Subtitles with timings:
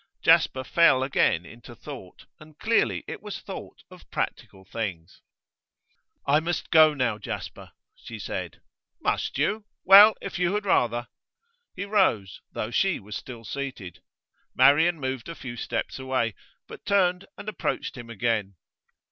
[0.23, 5.21] Jasper fell again into thought, and clearly it was thought of practical things.
[5.21, 8.61] 'I think I must go now, Jasper,' she said.
[8.99, 9.65] 'Must you?
[9.83, 11.07] Well, if you had rather.'
[11.75, 14.01] He rose, though she was still seated.
[14.55, 16.33] Marian moved a few steps away,
[16.65, 18.55] but turned and approached him again.